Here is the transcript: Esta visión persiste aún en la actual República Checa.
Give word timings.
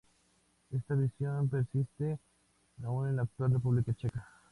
Esta 0.71 0.95
visión 0.95 1.47
persiste 1.47 2.17
aún 2.83 3.09
en 3.09 3.15
la 3.17 3.21
actual 3.21 3.51
República 3.53 3.93
Checa. 3.93 4.27